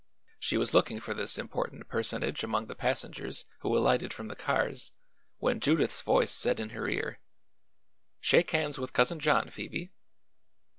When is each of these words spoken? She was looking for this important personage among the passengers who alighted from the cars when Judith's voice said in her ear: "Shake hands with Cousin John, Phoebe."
She 0.39 0.57
was 0.57 0.73
looking 0.73 0.99
for 0.99 1.13
this 1.13 1.37
important 1.37 1.87
personage 1.87 2.43
among 2.43 2.65
the 2.65 2.73
passengers 2.75 3.45
who 3.59 3.77
alighted 3.77 4.13
from 4.15 4.29
the 4.29 4.35
cars 4.35 4.91
when 5.37 5.59
Judith's 5.59 6.01
voice 6.01 6.31
said 6.31 6.59
in 6.59 6.71
her 6.71 6.89
ear: 6.89 7.19
"Shake 8.19 8.49
hands 8.49 8.79
with 8.79 8.93
Cousin 8.93 9.19
John, 9.19 9.51
Phoebe." 9.51 9.91